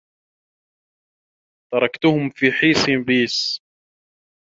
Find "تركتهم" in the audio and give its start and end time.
1.73-2.29